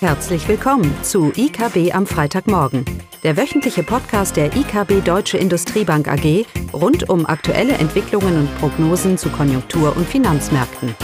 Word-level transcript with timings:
Herzlich 0.00 0.46
willkommen 0.46 0.94
zu 1.02 1.32
IKB 1.34 1.94
am 1.94 2.06
Freitagmorgen, 2.06 2.84
der 3.22 3.38
wöchentliche 3.38 3.82
Podcast 3.82 4.36
der 4.36 4.54
IKB 4.54 5.02
Deutsche 5.02 5.38
Industriebank 5.38 6.06
AG 6.06 6.44
rund 6.74 7.08
um 7.08 7.24
aktuelle 7.24 7.72
Entwicklungen 7.72 8.40
und 8.40 8.58
Prognosen 8.58 9.16
zu 9.16 9.30
Konjunktur- 9.30 9.96
und 9.96 10.06
Finanzmärkten. 10.06 10.94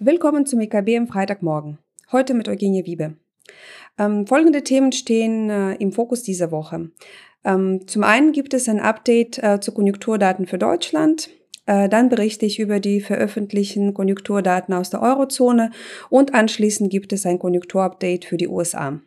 Willkommen 0.00 0.46
zum 0.46 0.60
IKB 0.62 0.96
am 0.96 1.06
Freitagmorgen. 1.06 1.78
Heute 2.10 2.34
mit 2.34 2.48
Eugenie 2.48 2.84
Wiebe. 2.86 3.14
Ähm, 3.98 4.26
folgende 4.26 4.64
Themen 4.64 4.90
stehen 4.90 5.48
äh, 5.48 5.74
im 5.74 5.92
Fokus 5.92 6.24
dieser 6.24 6.50
Woche. 6.50 6.90
Ähm, 7.44 7.86
zum 7.86 8.04
einen 8.04 8.32
gibt 8.32 8.54
es 8.54 8.68
ein 8.68 8.80
Update 8.80 9.42
äh, 9.42 9.60
zu 9.60 9.72
Konjunkturdaten 9.72 10.46
für 10.46 10.58
Deutschland. 10.58 11.30
Äh, 11.66 11.88
dann 11.88 12.08
berichte 12.08 12.46
ich 12.46 12.58
über 12.58 12.80
die 12.80 13.00
veröffentlichten 13.00 13.94
Konjunkturdaten 13.94 14.74
aus 14.74 14.90
der 14.90 15.02
Eurozone 15.02 15.70
und 16.10 16.34
anschließend 16.34 16.90
gibt 16.90 17.12
es 17.12 17.26
ein 17.26 17.38
Konjunkturupdate 17.38 18.24
für 18.24 18.36
die 18.36 18.48
USA. 18.48 19.00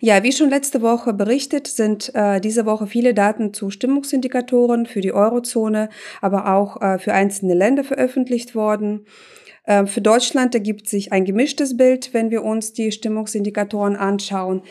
Ja, 0.00 0.22
wie 0.22 0.32
schon 0.32 0.50
letzte 0.50 0.82
Woche 0.82 1.12
berichtet, 1.12 1.66
sind 1.66 2.14
äh, 2.14 2.40
diese 2.40 2.66
Woche 2.66 2.86
viele 2.86 3.14
Daten 3.14 3.52
zu 3.52 3.70
Stimmungsindikatoren 3.70 4.86
für 4.86 5.00
die 5.00 5.12
Eurozone, 5.12 5.88
aber 6.20 6.54
auch 6.54 6.80
äh, 6.80 6.98
für 6.98 7.12
einzelne 7.12 7.54
Länder 7.54 7.82
veröffentlicht 7.82 8.54
worden. 8.54 9.06
Äh, 9.64 9.86
für 9.86 10.00
Deutschland 10.00 10.54
ergibt 10.54 10.88
sich 10.88 11.12
ein 11.12 11.24
gemischtes 11.24 11.76
Bild, 11.76 12.14
wenn 12.14 12.30
wir 12.30 12.44
uns 12.44 12.72
die 12.72 12.92
Stimmungsindikatoren 12.92 13.96
anschauen. 13.96 14.62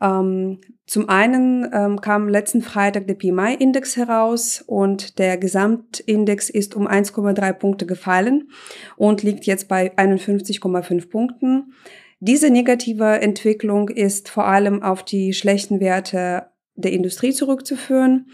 Ähm, 0.00 0.60
zum 0.86 1.08
einen 1.08 1.68
ähm, 1.72 2.00
kam 2.00 2.28
letzten 2.28 2.62
Freitag 2.62 3.06
der 3.06 3.14
PMI-Index 3.14 3.96
heraus 3.96 4.64
und 4.66 5.18
der 5.18 5.36
Gesamtindex 5.36 6.50
ist 6.50 6.74
um 6.74 6.88
1,3 6.88 7.52
Punkte 7.52 7.86
gefallen 7.86 8.48
und 8.96 9.22
liegt 9.22 9.44
jetzt 9.44 9.68
bei 9.68 9.94
51,5 9.96 11.10
Punkten. 11.10 11.74
Diese 12.18 12.50
negative 12.50 13.20
Entwicklung 13.20 13.88
ist 13.88 14.28
vor 14.28 14.46
allem 14.46 14.82
auf 14.82 15.04
die 15.04 15.32
schlechten 15.32 15.80
Werte 15.80 16.46
der 16.74 16.92
Industrie 16.92 17.32
zurückzuführen, 17.32 18.30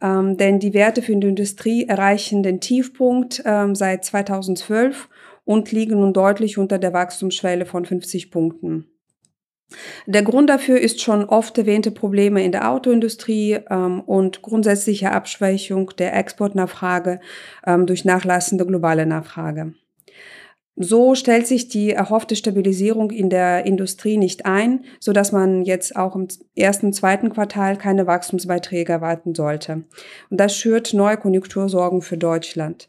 ähm, 0.00 0.36
denn 0.36 0.60
die 0.60 0.74
Werte 0.74 1.02
für 1.02 1.16
die 1.16 1.26
Industrie 1.26 1.86
erreichen 1.86 2.42
den 2.42 2.60
Tiefpunkt 2.60 3.42
ähm, 3.44 3.74
seit 3.74 4.04
2012 4.04 5.08
und 5.44 5.72
liegen 5.72 6.00
nun 6.00 6.12
deutlich 6.12 6.58
unter 6.58 6.78
der 6.78 6.92
Wachstumsschwelle 6.92 7.66
von 7.66 7.84
50 7.84 8.30
Punkten. 8.30 8.86
Der 10.06 10.22
Grund 10.22 10.48
dafür 10.48 10.80
ist 10.80 11.00
schon 11.00 11.24
oft 11.24 11.58
erwähnte 11.58 11.90
Probleme 11.90 12.42
in 12.42 12.52
der 12.52 12.70
Autoindustrie 12.70 13.58
ähm, 13.68 14.00
und 14.00 14.40
grundsätzliche 14.42 15.12
Abschwächung 15.12 15.90
der 15.98 16.16
Exportnachfrage 16.16 17.20
ähm, 17.66 17.86
durch 17.86 18.04
nachlassende 18.04 18.64
globale 18.66 19.04
Nachfrage. 19.04 19.74
So 20.80 21.16
stellt 21.16 21.48
sich 21.48 21.68
die 21.68 21.90
erhoffte 21.90 22.36
Stabilisierung 22.36 23.10
in 23.10 23.30
der 23.30 23.66
Industrie 23.66 24.16
nicht 24.16 24.46
ein, 24.46 24.84
so 25.00 25.12
dass 25.12 25.32
man 25.32 25.64
jetzt 25.64 25.96
auch 25.96 26.14
im 26.14 26.28
ersten, 26.54 26.92
zweiten 26.92 27.30
Quartal 27.30 27.76
keine 27.76 28.06
Wachstumsbeiträge 28.06 28.92
erwarten 28.92 29.34
sollte. 29.34 29.82
Und 30.30 30.38
das 30.38 30.54
schürt 30.54 30.94
neue 30.94 31.16
Konjunktursorgen 31.16 32.00
für 32.00 32.16
Deutschland. 32.16 32.88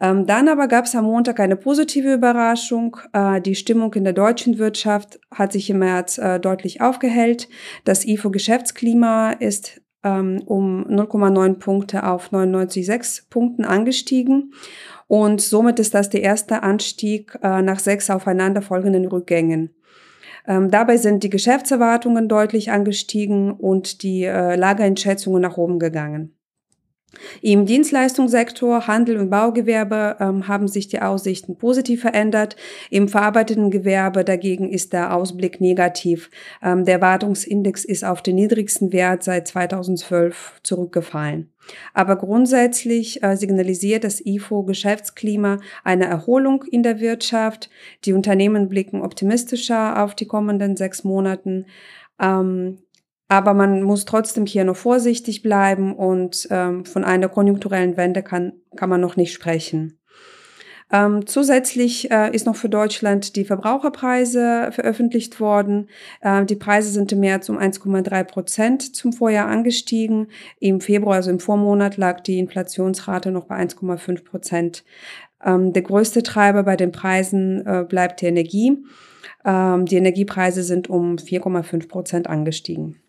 Ähm, 0.00 0.26
dann 0.26 0.48
aber 0.48 0.68
gab 0.68 0.84
es 0.84 0.94
am 0.94 1.06
Montag 1.06 1.40
eine 1.40 1.56
positive 1.56 2.14
Überraschung. 2.14 2.98
Äh, 3.12 3.40
die 3.40 3.56
Stimmung 3.56 3.92
in 3.94 4.04
der 4.04 4.12
deutschen 4.12 4.58
Wirtschaft 4.58 5.18
hat 5.32 5.50
sich 5.52 5.68
im 5.70 5.80
März 5.80 6.18
äh, 6.18 6.38
deutlich 6.38 6.82
aufgehellt. 6.82 7.48
Das 7.84 8.06
IFO-Geschäftsklima 8.06 9.32
ist 9.32 9.80
ähm, 10.04 10.42
um 10.46 10.86
0,9 10.86 11.54
Punkte 11.54 12.06
auf 12.06 12.30
99,6 12.30 13.24
Punkten 13.28 13.64
angestiegen. 13.64 14.52
Und 15.06 15.40
somit 15.40 15.78
ist 15.78 15.94
das 15.94 16.10
der 16.10 16.22
erste 16.22 16.62
Anstieg 16.62 17.38
äh, 17.42 17.62
nach 17.62 17.78
sechs 17.78 18.10
aufeinanderfolgenden 18.10 19.06
Rückgängen. 19.06 19.74
Ähm, 20.46 20.70
dabei 20.70 20.96
sind 20.96 21.22
die 21.22 21.30
Geschäftserwartungen 21.30 22.28
deutlich 22.28 22.70
angestiegen 22.70 23.52
und 23.52 24.02
die 24.02 24.24
äh, 24.24 24.56
Lagereinschätzungen 24.56 25.40
nach 25.40 25.56
oben 25.56 25.78
gegangen. 25.78 26.36
Im 27.42 27.66
Dienstleistungssektor, 27.66 28.86
Handel 28.86 29.18
und 29.18 29.30
Baugewerbe 29.30 30.16
ähm, 30.20 30.48
haben 30.48 30.68
sich 30.68 30.88
die 30.88 31.00
Aussichten 31.00 31.56
positiv 31.56 32.02
verändert. 32.02 32.56
Im 32.90 33.08
verarbeitenden 33.08 33.70
Gewerbe 33.70 34.24
dagegen 34.24 34.70
ist 34.70 34.92
der 34.92 35.14
Ausblick 35.14 35.60
negativ. 35.60 36.30
Ähm, 36.62 36.84
der 36.84 37.00
Wartungsindex 37.00 37.84
ist 37.84 38.04
auf 38.04 38.22
den 38.22 38.36
niedrigsten 38.36 38.92
Wert 38.92 39.22
seit 39.22 39.48
2012 39.48 40.60
zurückgefallen. 40.62 41.50
Aber 41.92 42.16
grundsätzlich 42.16 43.22
äh, 43.22 43.36
signalisiert 43.36 44.04
das 44.04 44.24
IFO-Geschäftsklima 44.24 45.58
eine 45.82 46.06
Erholung 46.06 46.64
in 46.64 46.82
der 46.82 47.00
Wirtschaft. 47.00 47.70
Die 48.04 48.12
Unternehmen 48.12 48.68
blicken 48.68 49.02
optimistischer 49.02 50.02
auf 50.02 50.14
die 50.14 50.26
kommenden 50.26 50.76
sechs 50.76 51.04
Monaten. 51.04 51.66
Ähm, 52.20 52.78
aber 53.34 53.52
man 53.52 53.82
muss 53.82 54.04
trotzdem 54.04 54.46
hier 54.46 54.64
noch 54.64 54.76
vorsichtig 54.76 55.42
bleiben 55.42 55.96
und 55.96 56.46
ähm, 56.50 56.84
von 56.84 57.02
einer 57.02 57.28
konjunkturellen 57.28 57.96
Wende 57.96 58.22
kann, 58.22 58.52
kann 58.76 58.88
man 58.88 59.00
noch 59.00 59.16
nicht 59.16 59.32
sprechen. 59.32 59.98
Ähm, 60.92 61.26
zusätzlich 61.26 62.12
äh, 62.12 62.32
ist 62.32 62.46
noch 62.46 62.54
für 62.54 62.68
Deutschland 62.68 63.34
die 63.34 63.44
Verbraucherpreise 63.44 64.68
veröffentlicht 64.70 65.40
worden. 65.40 65.88
Äh, 66.20 66.44
die 66.44 66.54
Preise 66.54 66.90
sind 66.90 67.10
im 67.10 67.20
März 67.20 67.48
um 67.48 67.58
1,3 67.58 68.22
Prozent 68.22 68.94
zum 68.94 69.12
Vorjahr 69.12 69.48
angestiegen. 69.48 70.28
Im 70.60 70.80
Februar, 70.80 71.16
also 71.16 71.30
im 71.30 71.40
Vormonat, 71.40 71.96
lag 71.96 72.20
die 72.20 72.38
Inflationsrate 72.38 73.32
noch 73.32 73.46
bei 73.46 73.56
1,5 73.56 74.24
Prozent. 74.24 74.84
Ähm, 75.44 75.72
der 75.72 75.82
größte 75.82 76.22
Treiber 76.22 76.62
bei 76.62 76.76
den 76.76 76.92
Preisen 76.92 77.66
äh, 77.66 77.84
bleibt 77.88 78.20
die 78.20 78.26
Energie. 78.26 78.84
Ähm, 79.44 79.86
die 79.86 79.96
Energiepreise 79.96 80.62
sind 80.62 80.88
um 80.88 81.16
4,5 81.16 81.88
Prozent 81.88 82.28
angestiegen. 82.28 83.00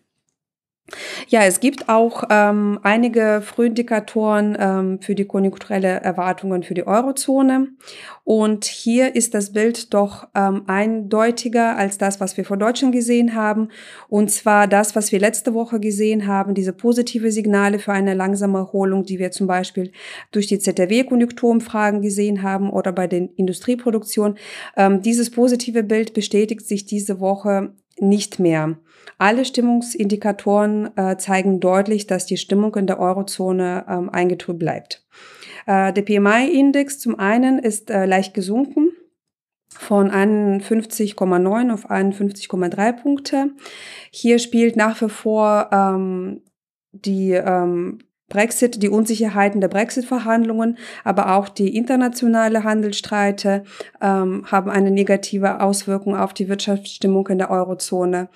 Ja, 1.28 1.42
es 1.42 1.58
gibt 1.58 1.88
auch 1.88 2.22
ähm, 2.30 2.78
einige 2.84 3.42
Frühindikatoren 3.44 4.56
ähm, 4.58 5.00
für 5.00 5.16
die 5.16 5.24
konjunkturelle 5.24 5.88
Erwartungen 5.88 6.62
für 6.62 6.74
die 6.74 6.86
Eurozone. 6.86 7.68
Und 8.22 8.64
hier 8.64 9.16
ist 9.16 9.34
das 9.34 9.52
Bild 9.52 9.92
doch 9.94 10.28
ähm, 10.36 10.62
eindeutiger 10.68 11.76
als 11.76 11.98
das, 11.98 12.20
was 12.20 12.36
wir 12.36 12.44
vor 12.44 12.56
Deutschland 12.56 12.94
gesehen 12.94 13.34
haben. 13.34 13.68
Und 14.08 14.30
zwar 14.30 14.68
das, 14.68 14.94
was 14.94 15.10
wir 15.10 15.18
letzte 15.18 15.54
Woche 15.54 15.80
gesehen 15.80 16.28
haben, 16.28 16.54
diese 16.54 16.72
positive 16.72 17.32
Signale 17.32 17.80
für 17.80 17.92
eine 17.92 18.14
langsame 18.14 18.58
Erholung, 18.58 19.02
die 19.02 19.18
wir 19.18 19.32
zum 19.32 19.48
Beispiel 19.48 19.90
durch 20.30 20.46
die 20.46 20.60
ZDW-Konjunkturumfragen 20.60 22.00
gesehen 22.00 22.42
haben 22.42 22.70
oder 22.70 22.92
bei 22.92 23.08
den 23.08 23.30
Industrieproduktionen. 23.34 24.38
Ähm, 24.76 25.02
dieses 25.02 25.30
positive 25.30 25.82
Bild 25.82 26.14
bestätigt 26.14 26.66
sich 26.66 26.86
diese 26.86 27.18
Woche 27.18 27.74
nicht 27.98 28.38
mehr. 28.38 28.76
Alle 29.18 29.44
Stimmungsindikatoren 29.44 30.96
äh, 30.96 31.16
zeigen 31.16 31.60
deutlich, 31.60 32.06
dass 32.06 32.26
die 32.26 32.36
Stimmung 32.36 32.74
in 32.76 32.86
der 32.86 33.00
Eurozone 33.00 33.86
ähm, 33.88 34.10
eingetrübt 34.10 34.58
bleibt. 34.58 35.06
Äh, 35.66 35.92
der 35.92 36.02
PMI-Index 36.02 36.98
zum 36.98 37.18
einen 37.18 37.58
ist 37.58 37.90
äh, 37.90 38.04
leicht 38.04 38.34
gesunken 38.34 38.90
von 39.68 40.10
51,9 40.10 41.72
auf 41.72 41.90
51,3 41.90 42.92
Punkte. 42.92 43.50
Hier 44.10 44.38
spielt 44.38 44.76
nach 44.76 45.00
wie 45.00 45.08
vor 45.08 45.70
ähm, 45.72 46.42
die 46.92 47.32
ähm, 47.32 47.98
Brexit, 48.28 48.82
die 48.82 48.88
Unsicherheiten 48.88 49.60
der 49.60 49.68
Brexit-Verhandlungen, 49.68 50.78
aber 51.04 51.36
auch 51.36 51.48
die 51.48 51.76
internationale 51.76 52.64
Handelsstreite 52.64 53.62
ähm, 54.00 54.44
haben 54.46 54.68
eine 54.68 54.90
negative 54.90 55.60
Auswirkung 55.60 56.16
auf 56.16 56.34
die 56.34 56.48
Wirtschaftsstimmung 56.48 57.28
in 57.28 57.38
der 57.38 57.50
Eurozone. 57.50 58.28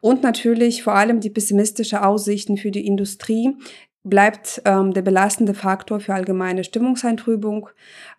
Und 0.00 0.22
natürlich 0.22 0.82
vor 0.82 0.94
allem 0.94 1.20
die 1.20 1.30
pessimistische 1.30 2.04
Aussichten 2.04 2.56
für 2.56 2.72
die 2.72 2.86
Industrie 2.86 3.56
bleibt 4.02 4.62
ähm, 4.64 4.92
der 4.92 5.02
belastende 5.02 5.54
Faktor 5.54 6.00
für 6.00 6.14
allgemeine 6.14 6.64
Stimmungseintrübung, 6.64 7.68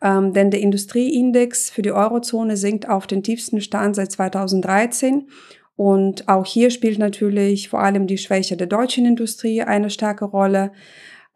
ähm, 0.02 0.34
denn 0.34 0.52
der 0.52 0.62
Industrieindex 0.62 1.70
für 1.70 1.82
die 1.82 1.92
Eurozone 1.92 2.58
sinkt 2.58 2.88
auf 2.88 3.08
den 3.08 3.24
tiefsten 3.24 3.60
Stand 3.60 3.96
seit 3.96 4.12
2013 4.12 5.28
und 5.80 6.28
auch 6.28 6.46
hier 6.46 6.72
spielt 6.72 7.00
natürlich 7.00 7.70
vor 7.70 7.80
allem 7.80 8.06
die 8.06 8.18
Schwäche 8.18 8.58
der 8.58 8.68
deutschen 8.68 9.06
Industrie 9.06 9.62
eine 9.62 9.90
starke 9.90 10.26
Rolle. 10.26 10.74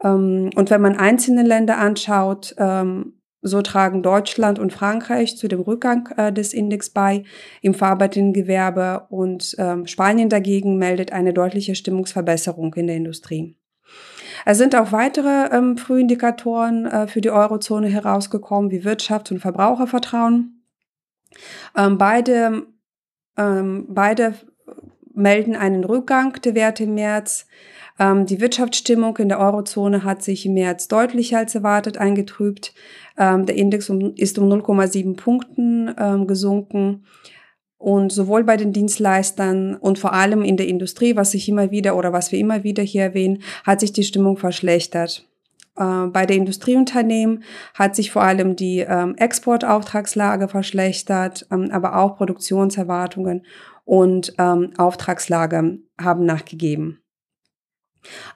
Ähm, 0.03 0.49
und 0.55 0.69
wenn 0.69 0.81
man 0.81 0.97
einzelne 0.97 1.43
Länder 1.43 1.77
anschaut, 1.77 2.55
ähm, 2.57 3.19
so 3.41 3.61
tragen 3.61 4.01
Deutschland 4.01 4.57
und 4.57 4.71
Frankreich 4.71 5.37
zu 5.37 5.47
dem 5.47 5.59
Rückgang 5.59 6.07
äh, 6.15 6.31
des 6.31 6.53
Index 6.53 6.89
bei 6.89 7.23
im 7.61 7.73
verarbeitenden 7.73 8.33
Gewerbe 8.33 9.05
und 9.09 9.55
ähm, 9.57 9.85
Spanien 9.85 10.29
dagegen 10.29 10.77
meldet 10.77 11.11
eine 11.11 11.33
deutliche 11.33 11.75
Stimmungsverbesserung 11.75 12.73
in 12.75 12.87
der 12.87 12.95
Industrie. 12.95 13.57
Es 14.45 14.57
sind 14.57 14.75
auch 14.75 14.91
weitere 14.91 15.55
ähm, 15.55 15.77
Frühindikatoren 15.77 16.85
äh, 16.85 17.07
für 17.07 17.21
die 17.21 17.31
Eurozone 17.31 17.87
herausgekommen, 17.87 18.71
wie 18.71 18.85
Wirtschaft 18.85 19.31
und 19.31 19.39
Verbrauchervertrauen. 19.39 20.63
Ähm, 21.75 21.97
beide 21.97 22.63
ähm, 23.37 23.85
beide 23.89 24.35
melden 25.13 25.55
einen 25.55 25.83
Rückgang 25.83 26.39
der 26.41 26.55
Werte 26.55 26.83
im 26.83 26.95
März. 26.95 27.47
Ähm, 27.99 28.25
die 28.25 28.41
Wirtschaftsstimmung 28.41 29.17
in 29.17 29.29
der 29.29 29.39
Eurozone 29.39 30.03
hat 30.03 30.23
sich 30.23 30.45
im 30.45 30.53
März 30.53 30.87
deutlicher 30.87 31.39
als 31.39 31.55
erwartet 31.55 31.97
eingetrübt. 31.97 32.73
Ähm, 33.17 33.45
der 33.45 33.55
Index 33.55 33.89
um, 33.89 34.13
ist 34.15 34.39
um 34.39 34.51
0,7 34.51 35.15
Punkten 35.15 35.93
ähm, 35.97 36.27
gesunken. 36.27 37.05
Und 37.77 38.13
sowohl 38.13 38.45
bei 38.45 38.55
den 38.55 38.71
Dienstleistern 38.71 39.75
und 39.75 39.99
vor 39.99 40.13
allem 40.13 40.41
in 40.41 40.55
der 40.55 40.67
Industrie, 40.67 41.17
was 41.17 41.31
sich 41.31 41.49
immer 41.49 41.69
wieder 41.69 41.97
oder 41.97 42.13
was 42.13 42.31
wir 42.31 42.39
immer 42.39 42.63
wieder 42.63 42.81
hier 42.81 43.03
erwähnen, 43.03 43.43
hat 43.65 43.81
sich 43.81 43.91
die 43.91 44.03
Stimmung 44.05 44.37
verschlechtert. 44.37 45.27
Äh, 45.75 46.07
bei 46.07 46.25
der 46.25 46.37
Industrieunternehmen 46.37 47.43
hat 47.73 47.95
sich 47.95 48.11
vor 48.11 48.23
allem 48.23 48.55
die 48.55 48.79
ähm, 48.79 49.15
Exportauftragslage 49.17 50.47
verschlechtert, 50.47 51.47
ähm, 51.51 51.69
aber 51.71 51.97
auch 51.97 52.15
Produktionserwartungen 52.15 53.45
und 53.85 54.33
ähm, 54.37 54.71
Auftragslage 54.77 55.79
haben 55.99 56.25
nachgegeben. 56.25 56.99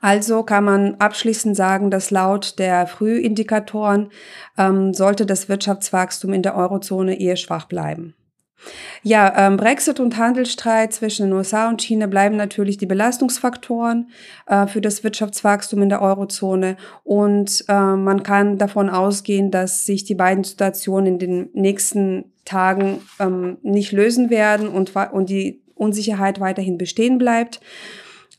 Also 0.02 0.44
kann 0.44 0.64
man 0.64 0.96
abschließend 0.96 1.56
sagen, 1.56 1.92
dass 1.92 2.12
laut 2.12 2.58
der 2.58 2.88
Frühindikatoren 2.88 4.12
ähm, 4.58 4.94
sollte 4.94 5.26
das 5.26 5.50
Wirtschaftswachstum 5.50 6.34
in 6.34 6.42
der 6.42 6.56
Eurozone 6.56 7.20
eher 7.20 7.36
schwach 7.36 7.66
bleiben. 7.66 8.16
Ja, 9.04 9.48
ähm, 9.48 9.58
Brexit 9.58 10.00
und 10.00 10.18
Handelsstreit 10.18 10.94
zwischen 10.94 11.28
den 11.28 11.34
USA 11.34 11.70
und 11.70 11.82
China 11.82 12.08
bleiben 12.08 12.36
natürlich 12.36 12.78
die 12.78 12.86
Belastungsfaktoren 12.86 14.10
äh, 14.48 14.68
für 14.68 14.82
das 14.82 15.04
Wirtschaftswachstum 15.04 15.82
in 15.82 15.90
der 15.90 16.02
Eurozone. 16.02 16.78
Und 17.04 17.64
äh, 17.68 17.74
man 17.74 18.24
kann 18.24 18.58
davon 18.58 18.90
ausgehen, 18.90 19.52
dass 19.52 19.86
sich 19.86 20.04
die 20.04 20.16
beiden 20.16 20.44
Situationen 20.44 21.14
in 21.14 21.20
den 21.20 21.50
nächsten 21.54 22.26
Tagen 22.46 23.02
ähm, 23.20 23.58
nicht 23.62 23.92
lösen 23.92 24.30
werden 24.30 24.68
und, 24.70 24.96
und 24.96 25.30
die 25.30 25.62
Unsicherheit 25.76 26.40
weiterhin 26.40 26.78
bestehen 26.78 27.18
bleibt. 27.18 27.60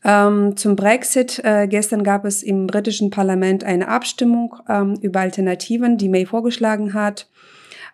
Ähm, 0.03 0.55
zum 0.55 0.75
Brexit. 0.75 1.41
Äh, 1.43 1.67
gestern 1.67 2.03
gab 2.03 2.25
es 2.25 2.43
im 2.43 2.67
britischen 2.67 3.09
Parlament 3.09 3.63
eine 3.63 3.87
Abstimmung 3.87 4.55
ähm, 4.67 4.95
über 5.01 5.21
Alternativen, 5.21 5.97
die 5.97 6.09
May 6.09 6.25
vorgeschlagen 6.25 6.93
hat. 6.93 7.27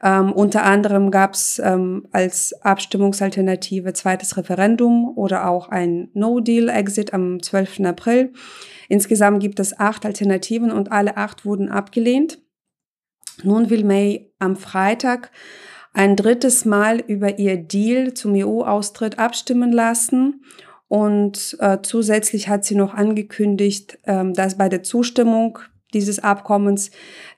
Ähm, 0.03 0.31
unter 0.31 0.63
anderem 0.63 1.11
gab 1.11 1.33
es 1.33 1.59
ähm, 1.59 2.07
als 2.11 2.53
Abstimmungsalternative 2.61 3.93
zweites 3.93 4.37
Referendum 4.37 5.17
oder 5.17 5.47
auch 5.47 5.69
ein 5.69 6.09
No-Deal-Exit 6.13 7.13
am 7.13 7.41
12. 7.41 7.81
April. 7.81 8.33
Insgesamt 8.89 9.39
gibt 9.39 9.59
es 9.59 9.79
acht 9.79 10.05
Alternativen 10.05 10.71
und 10.71 10.91
alle 10.91 11.17
acht 11.17 11.45
wurden 11.45 11.69
abgelehnt. 11.69 12.39
Nun 13.43 13.69
will 13.69 13.83
May 13.83 14.31
am 14.39 14.55
Freitag 14.55 15.31
ein 15.93 16.15
drittes 16.15 16.65
Mal 16.65 16.99
über 16.99 17.39
ihr 17.39 17.57
Deal 17.57 18.13
zum 18.13 18.33
EU-Austritt 18.35 19.17
abstimmen 19.17 19.71
lassen 19.71 20.43
und 20.87 21.57
äh, 21.59 21.79
zusätzlich 21.81 22.47
hat 22.47 22.65
sie 22.65 22.75
noch 22.75 22.93
angekündigt, 22.93 23.97
ähm, 24.05 24.33
dass 24.33 24.57
bei 24.57 24.69
der 24.69 24.83
Zustimmung 24.83 25.59
dieses 25.93 26.19
Abkommens, 26.19 26.91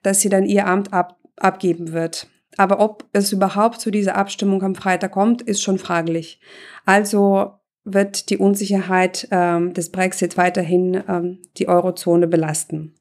dass 0.03 0.21
sie 0.21 0.30
dann 0.30 0.45
ihr 0.45 0.68
Amt 0.68 0.92
ab, 0.92 1.19
abgeben 1.38 1.94
wird. 1.94 2.27
Aber 2.57 2.80
ob 2.80 3.06
es 3.13 3.31
überhaupt 3.31 3.80
zu 3.80 3.92
dieser 3.92 4.15
Abstimmung 4.15 4.63
am 4.63 4.75
Freitag 4.75 5.12
kommt, 5.12 5.42
ist 5.42 5.62
schon 5.62 5.77
fraglich. 5.77 6.39
Also 6.86 7.54
wird 7.83 8.30
die 8.30 8.38
Unsicherheit 8.38 9.27
ähm, 9.31 9.74
des 9.74 9.92
Brexit 9.92 10.38
weiterhin 10.38 11.01
ähm, 11.07 11.39
die 11.57 11.69
Eurozone 11.69 12.27
belasten. 12.27 12.94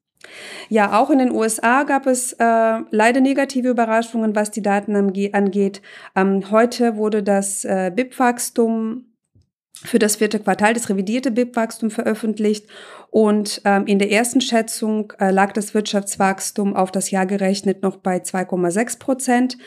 Ja, 0.69 0.99
auch 1.00 1.11
in 1.11 1.19
den 1.19 1.31
USA 1.31 1.85
gab 1.85 2.06
es 2.06 2.32
äh, 2.35 2.79
leider 2.91 3.20
negative 3.20 3.69
Überraschungen, 3.69 4.35
was 4.35 4.50
die 4.50 4.62
Daten 4.62 4.97
angeht. 4.97 5.82
Ähm, 6.14 6.50
heute 6.50 6.97
wurde 6.97 7.23
das 7.23 7.64
äh, 7.64 7.93
BIP-Wachstum 7.94 9.05
für 9.84 9.99
das 9.99 10.17
vierte 10.17 10.40
Quartal 10.40 10.75
das 10.75 10.88
revidierte 10.88 11.31
BIP-Wachstum 11.31 11.90
veröffentlicht 11.90 12.67
und 13.11 13.61
ähm, 13.64 13.87
in 13.87 13.99
der 13.99 14.11
ersten 14.11 14.40
Schätzung 14.40 15.12
äh, 15.19 15.31
lag 15.31 15.52
das 15.52 15.75
Wirtschaftswachstum 15.75 16.75
auf 16.75 16.90
das 16.90 17.11
Jahr 17.11 17.26
gerechnet 17.26 17.82
noch 17.82 17.96
bei 17.96 18.17
2,6 18.19 18.99
Prozent 18.99 19.58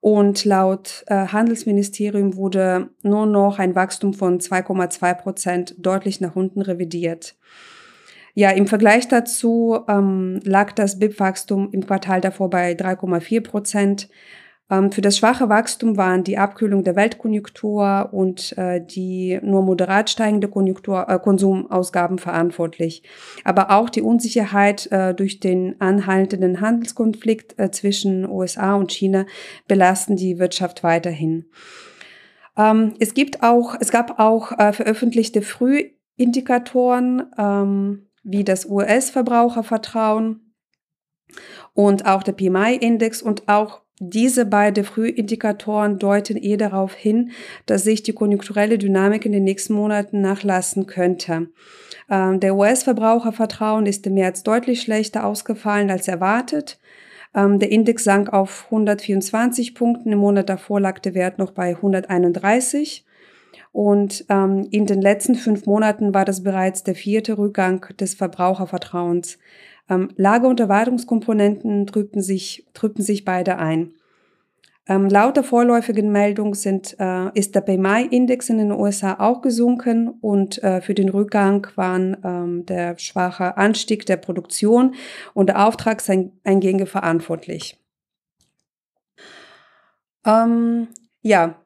und 0.00 0.44
laut 0.44 1.04
äh, 1.08 1.26
Handelsministerium 1.26 2.36
wurde 2.36 2.90
nur 3.02 3.26
noch 3.26 3.58
ein 3.58 3.74
Wachstum 3.74 4.14
von 4.14 4.40
2,2 4.40 5.14
Prozent 5.14 5.74
deutlich 5.78 6.20
nach 6.20 6.36
unten 6.36 6.62
revidiert. 6.62 7.36
Ja, 8.34 8.50
im 8.50 8.68
Vergleich 8.68 9.08
dazu 9.08 9.80
ähm, 9.88 10.40
lag 10.44 10.72
das 10.72 11.00
BIP-Wachstum 11.00 11.70
im 11.72 11.84
Quartal 11.84 12.20
davor 12.20 12.48
bei 12.48 12.72
3,4 12.72 13.42
Prozent. 13.42 14.08
Ähm, 14.70 14.92
für 14.92 15.00
das 15.00 15.16
schwache 15.16 15.48
Wachstum 15.48 15.96
waren 15.96 16.24
die 16.24 16.38
Abkühlung 16.38 16.84
der 16.84 16.96
Weltkonjunktur 16.96 18.10
und 18.12 18.56
äh, 18.58 18.84
die 18.84 19.38
nur 19.42 19.62
moderat 19.62 20.10
steigende 20.10 20.48
Konjunktur, 20.48 21.08
äh, 21.08 21.18
Konsumausgaben 21.18 22.18
verantwortlich. 22.18 23.02
Aber 23.44 23.70
auch 23.70 23.88
die 23.88 24.02
Unsicherheit 24.02 24.90
äh, 24.92 25.14
durch 25.14 25.40
den 25.40 25.80
anhaltenden 25.80 26.60
Handelskonflikt 26.60 27.58
äh, 27.58 27.70
zwischen 27.70 28.28
USA 28.28 28.74
und 28.74 28.92
China 28.92 29.24
belasten 29.66 30.16
die 30.16 30.38
Wirtschaft 30.38 30.84
weiterhin. 30.84 31.46
Ähm, 32.56 32.94
es 32.98 33.14
gibt 33.14 33.42
auch, 33.42 33.76
es 33.80 33.90
gab 33.90 34.18
auch 34.18 34.52
äh, 34.58 34.72
veröffentlichte 34.72 35.40
Frühindikatoren 35.42 37.22
ähm, 37.38 38.08
wie 38.22 38.44
das 38.44 38.66
US-Verbrauchervertrauen 38.66 40.54
und 41.72 42.04
auch 42.04 42.22
der 42.22 42.32
PMI-Index 42.32 43.22
und 43.22 43.48
auch 43.48 43.82
diese 44.00 44.46
beiden 44.46 44.84
Frühindikatoren 44.84 45.98
deuten 45.98 46.36
eher 46.36 46.56
darauf 46.56 46.94
hin, 46.94 47.32
dass 47.66 47.82
sich 47.82 48.02
die 48.02 48.12
konjunkturelle 48.12 48.78
Dynamik 48.78 49.26
in 49.26 49.32
den 49.32 49.44
nächsten 49.44 49.74
Monaten 49.74 50.20
nachlassen 50.20 50.86
könnte. 50.86 51.48
Ähm, 52.10 52.40
der 52.40 52.54
US-Verbrauchervertrauen 52.54 53.86
ist 53.86 54.06
im 54.06 54.14
März 54.14 54.42
deutlich 54.42 54.80
schlechter 54.80 55.26
ausgefallen 55.26 55.90
als 55.90 56.08
erwartet. 56.08 56.78
Ähm, 57.34 57.58
der 57.58 57.70
Index 57.70 58.04
sank 58.04 58.32
auf 58.32 58.66
124 58.66 59.74
Punkten. 59.74 60.12
Im 60.12 60.18
Monat 60.18 60.48
davor 60.48 60.80
lag 60.80 60.98
der 61.00 61.14
Wert 61.14 61.38
noch 61.38 61.50
bei 61.50 61.70
131. 61.70 63.04
Und 63.72 64.24
ähm, 64.28 64.66
in 64.70 64.86
den 64.86 65.02
letzten 65.02 65.34
fünf 65.34 65.66
Monaten 65.66 66.14
war 66.14 66.24
das 66.24 66.42
bereits 66.42 66.84
der 66.84 66.94
vierte 66.94 67.36
Rückgang 67.36 67.86
des 67.98 68.14
Verbrauchervertrauens. 68.14 69.38
Ähm, 69.88 70.10
Lager- 70.16 70.48
und 70.48 70.60
Erwartungskomponenten 70.60 71.86
trübten 71.86 72.22
sich, 72.22 72.66
trübten 72.74 73.02
sich 73.02 73.24
beide 73.24 73.58
ein. 73.58 73.94
Ähm, 74.88 75.06
laut 75.10 75.36
der 75.36 75.44
vorläufigen 75.44 76.10
Meldung 76.10 76.54
sind, 76.54 76.96
äh, 76.98 77.30
ist 77.38 77.54
der 77.54 77.60
PMI-Index 77.60 78.48
in 78.48 78.56
den 78.56 78.72
USA 78.72 79.16
auch 79.18 79.42
gesunken 79.42 80.08
und 80.08 80.62
äh, 80.62 80.80
für 80.80 80.94
den 80.94 81.10
Rückgang 81.10 81.66
waren 81.76 82.16
ähm, 82.24 82.64
der 82.64 82.96
schwache 82.98 83.58
Anstieg 83.58 84.06
der 84.06 84.16
Produktion 84.16 84.94
und 85.34 85.48
der 85.48 85.66
Auftragseingänge 85.66 86.86
verantwortlich. 86.86 87.76
Ähm, 90.24 90.88
ja, 91.20 91.56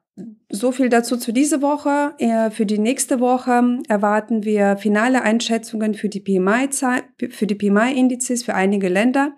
so 0.50 0.73
viel 0.73 0.90
dazu 0.90 1.16
zu 1.16 1.33
dieser 1.33 1.62
Woche. 1.62 2.12
Für 2.50 2.66
die 2.66 2.78
nächste 2.78 3.19
Woche 3.21 3.78
erwarten 3.88 4.45
wir 4.45 4.76
finale 4.76 5.23
Einschätzungen 5.23 5.95
für 5.95 6.11
die 6.11 6.21
PMI, 6.21 6.69
für 7.31 7.47
PMI-Indizes 7.47 8.42
für 8.42 8.54
einige 8.54 8.88
Länder 8.88 9.33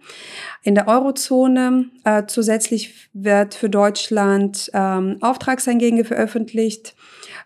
in 0.62 0.74
der 0.74 0.88
Eurozone. 0.88 1.90
Äh, 2.02 2.24
zusätzlich 2.26 3.08
wird 3.12 3.54
für 3.54 3.70
Deutschland 3.70 4.70
ähm, 4.74 5.18
Auftragseingänge 5.20 6.04
veröffentlicht 6.04 6.96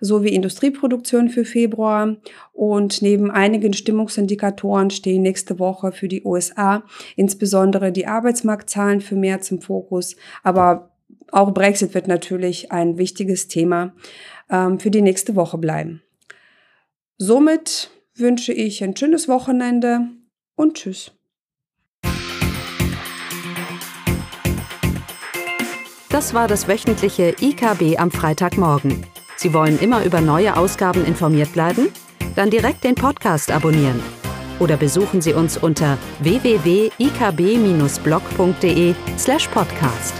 sowie 0.01 0.31
Industrieproduktion 0.31 1.29
für 1.29 1.45
Februar. 1.45 2.17
Und 2.55 3.03
neben 3.03 3.31
einigen 3.31 3.75
Stimmungsindikatoren 3.75 4.91
stehen 4.91 5.23
nächste 5.23 5.59
Woche 5.59 5.93
für 5.93 6.09
die 6.09 6.25
USA 6.25 6.83
insbesondere 7.17 7.93
die 7.93 8.07
Arbeitsmarktzahlen 8.07 9.01
für 9.03 9.17
März 9.17 9.51
im 9.51 9.61
Fokus. 9.61 10.17
Aber 10.43 10.91
auch 11.33 11.53
Brexit 11.53 11.95
wird 11.95 12.09
natürlich 12.09 12.73
ein 12.73 12.99
wichtiges 12.99 13.49
Thema 13.49 13.95
ähm, 14.51 14.79
für 14.79 14.91
die 14.91 15.03
nächste 15.03 15.37
Woche 15.37 15.59
bleiben. 15.59 16.03
Somit 17.19 17.91
wünsche 18.15 18.53
ich 18.53 18.83
ein 18.83 18.97
schönes 18.97 19.29
Wochenende 19.29 20.09
und 20.55 20.75
tschüss. 20.75 21.13
Das 26.11 26.35
war 26.35 26.49
das 26.49 26.69
wöchentliche 26.69 27.35
IKB 27.41 27.99
am 27.99 28.11
Freitagmorgen. 28.11 29.07
Sie 29.37 29.55
wollen 29.55 29.79
immer 29.79 30.05
über 30.05 30.21
neue 30.21 30.57
Ausgaben 30.57 31.05
informiert 31.05 31.53
bleiben? 31.53 31.89
Dann 32.35 32.51
direkt 32.51 32.83
den 32.83 32.95
Podcast 32.95 33.53
abonnieren. 33.53 34.03
Oder 34.59 34.77
besuchen 34.77 35.21
Sie 35.21 35.35
uns 35.35 35.57
unter 35.57 35.99
www.ikb-blog.de 36.21 38.95
slash 39.17 39.49
podcast. 39.49 40.15